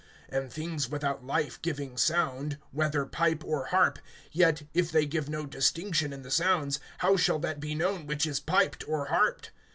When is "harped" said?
9.05-9.51